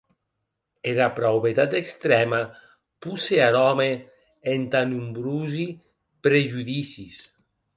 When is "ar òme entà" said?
3.49-4.81